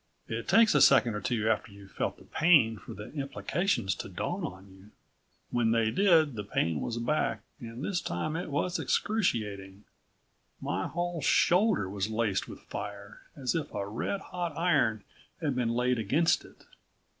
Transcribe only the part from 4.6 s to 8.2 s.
you. When they did the pain was back, and this